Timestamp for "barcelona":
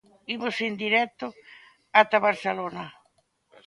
2.27-2.85